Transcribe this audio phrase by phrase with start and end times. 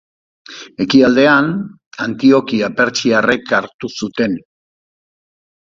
[0.85, 1.51] Ekialdean,
[2.07, 4.37] Antiokia pertsiarrek hartu zuten.